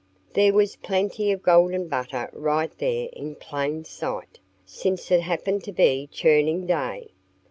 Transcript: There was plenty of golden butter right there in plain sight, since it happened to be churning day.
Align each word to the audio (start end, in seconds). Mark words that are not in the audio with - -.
There 0.33 0.51
was 0.51 0.77
plenty 0.77 1.31
of 1.31 1.43
golden 1.43 1.87
butter 1.87 2.27
right 2.33 2.75
there 2.79 3.09
in 3.13 3.35
plain 3.35 3.85
sight, 3.85 4.39
since 4.65 5.11
it 5.11 5.21
happened 5.21 5.63
to 5.65 5.71
be 5.71 6.09
churning 6.11 6.65
day. 6.65 7.09